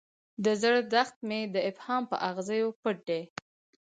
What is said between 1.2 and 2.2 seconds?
مې د ابهام په